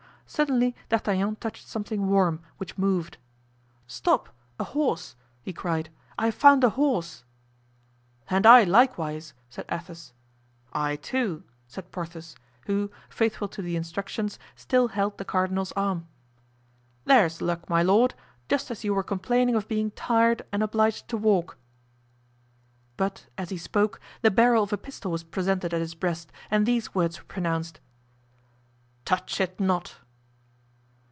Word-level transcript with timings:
Suddenly 0.33 0.73
D'Artagnan 0.87 1.35
touched 1.35 1.67
something 1.67 2.07
warm, 2.07 2.39
which 2.55 2.77
moved. 2.77 3.17
"Stop! 3.85 4.29
a 4.57 4.63
horse!" 4.63 5.17
he 5.41 5.51
cried; 5.51 5.89
"I 6.17 6.27
have 6.27 6.35
found 6.35 6.63
a 6.63 6.69
horse!" 6.69 7.25
"And 8.29 8.45
I, 8.45 8.63
likewise," 8.63 9.33
said 9.49 9.65
Athos. 9.69 10.13
"I, 10.71 10.95
too," 10.95 11.43
said 11.67 11.91
Porthos, 11.91 12.37
who, 12.65 12.89
faithful 13.09 13.49
to 13.49 13.61
the 13.61 13.75
instructions, 13.75 14.39
still 14.55 14.87
held 14.87 15.17
the 15.17 15.25
cardinal's 15.25 15.73
arm. 15.73 16.07
"There's 17.03 17.41
luck, 17.41 17.69
my 17.69 17.83
lord! 17.83 18.15
just 18.47 18.71
as 18.71 18.85
you 18.85 18.93
were 18.93 19.03
complaining 19.03 19.55
of 19.55 19.67
being 19.67 19.91
tired 19.91 20.43
and 20.53 20.63
obliged 20.63 21.09
to 21.09 21.17
walk." 21.17 21.57
But 22.95 23.27
as 23.37 23.49
he 23.49 23.57
spoke 23.57 23.99
the 24.21 24.31
barrel 24.31 24.63
of 24.63 24.71
a 24.71 24.77
pistol 24.77 25.11
was 25.11 25.25
presented 25.25 25.73
at 25.73 25.81
his 25.81 25.93
breast 25.93 26.31
and 26.49 26.65
these 26.65 26.95
words 26.95 27.17
were 27.19 27.25
pronounced: 27.25 27.81
"Touch 29.03 29.41
it 29.41 29.59
not!" 29.59 29.97